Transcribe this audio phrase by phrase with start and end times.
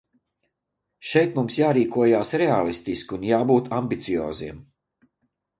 [1.09, 4.65] Šeit mums jārīkojas reālistiski un jābūt ambicioziem.